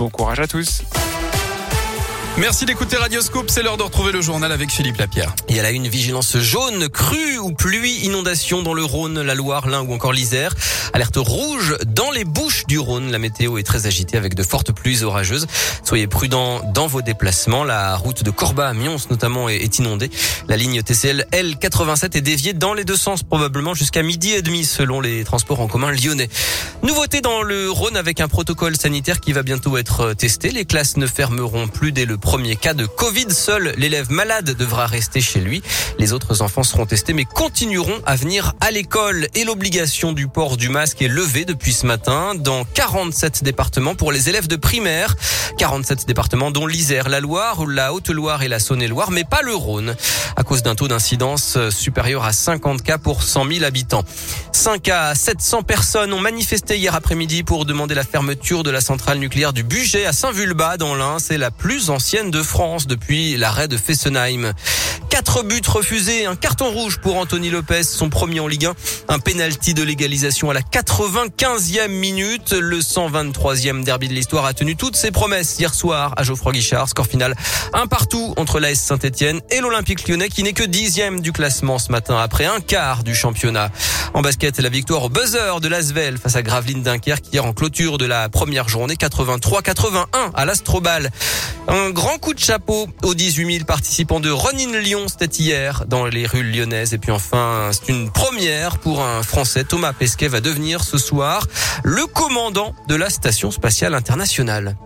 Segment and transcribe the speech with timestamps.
[0.00, 0.82] Bon courage à tous.
[2.38, 3.50] Merci d'écouter Radioscope.
[3.50, 5.34] C'est l'heure de retrouver le journal avec Philippe Lapierre.
[5.48, 9.34] Il y a là une vigilance jaune, crue ou pluie, inondation dans le Rhône, la
[9.34, 10.54] Loire, l'Ain ou encore l'Isère.
[10.92, 13.10] Alerte rouge dans les Bouches du Rhône.
[13.10, 15.46] La météo est très agitée avec de fortes pluies orageuses.
[15.84, 17.64] Soyez prudents dans vos déplacements.
[17.64, 20.10] La route de Corba à Mions notamment est inondée.
[20.48, 24.64] La ligne TCL L87 est déviée dans les deux sens probablement jusqu'à midi et demi
[24.64, 26.28] selon les transports en commun lyonnais.
[26.82, 30.50] Nouveauté dans le Rhône avec un protocole sanitaire qui va bientôt être testé.
[30.50, 33.26] Les classes ne fermeront plus dès le premier cas de Covid.
[33.30, 35.62] Seul l'élève malade devra rester chez lui.
[35.98, 39.26] Les autres enfants seront testés mais continueront à venir à l'école.
[39.34, 44.12] Et l'obligation du port du masque est levée depuis ce matin dans 47 départements pour
[44.12, 45.16] les élèves de primaire.
[45.58, 49.96] 47 départements dont l'Isère, la Loire, la Haute-Loire et la Saône-et-Loire, mais pas le Rhône,
[50.36, 54.04] à cause d'un taux d'incidence supérieur à 50 cas pour 100 000 habitants.
[54.52, 59.18] 5 à 700 personnes ont manifesté hier après-midi pour demander la fermeture de la centrale
[59.18, 61.18] nucléaire du Bugey à Saint-Vulbas dans l'Ain.
[61.18, 64.52] C'est la plus ancienne de France depuis l'arrêt de Fessenheim.
[65.10, 68.74] Quatre buts refusés, un carton rouge pour Anthony Lopez, son premier en Ligue 1,
[69.08, 72.52] un penalty de légalisation à la 95e minute.
[72.52, 76.88] Le 123e derby de l'histoire a tenu toutes ses promesses hier soir à Geoffroy Guichard.
[76.88, 77.34] Score final
[77.72, 81.90] un partout entre l'AS Saint-Etienne et l'Olympique lyonnais qui n'est que dixième du classement ce
[81.90, 83.70] matin après un quart du championnat.
[84.14, 87.98] En basket, la victoire au buzzer de l'Asvel face à Gravelines Dunkerque hier en clôture
[87.98, 91.10] de la première journée 83-81 à l'Astrobal.
[91.68, 94.72] Un grand coup de chapeau aux 18 000 participants de Ronin
[95.08, 96.94] C'était hier dans les rues lyonnaises.
[96.94, 99.64] Et puis enfin, c'est une première pour un Français.
[99.64, 101.46] Thomas Pesquet va devenir ce soir
[101.82, 104.76] le commandant de la Station spatiale internationale.